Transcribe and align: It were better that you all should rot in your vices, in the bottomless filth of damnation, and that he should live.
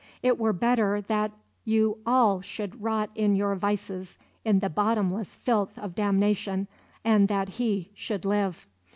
It 0.23 0.39
were 0.39 0.51
better 0.51 0.99
that 0.99 1.31
you 1.63 1.99
all 2.07 2.41
should 2.41 2.81
rot 2.81 3.11
in 3.13 3.35
your 3.35 3.53
vices, 3.55 4.17
in 4.43 4.57
the 4.57 4.67
bottomless 4.67 5.35
filth 5.35 5.77
of 5.77 5.93
damnation, 5.93 6.67
and 7.03 7.27
that 7.27 7.49
he 7.49 7.91
should 7.93 8.25
live. 8.25 8.65